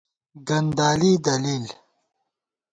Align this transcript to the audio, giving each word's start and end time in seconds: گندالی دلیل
گندالی 0.47 1.13
دلیل 1.25 1.65